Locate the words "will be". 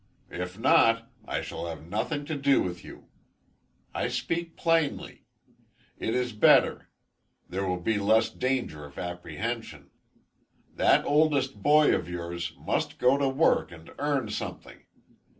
7.67-7.99